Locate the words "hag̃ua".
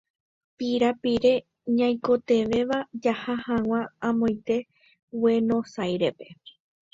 3.45-3.81